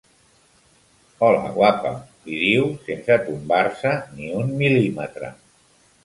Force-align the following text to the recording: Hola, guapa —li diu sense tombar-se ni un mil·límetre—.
Hola, 1.25 1.41
guapa 1.57 1.91
—li 2.05 2.39
diu 2.43 2.65
sense 2.87 3.17
tombar-se 3.27 3.91
ni 4.15 4.31
un 4.39 4.49
mil·límetre—. 4.63 5.31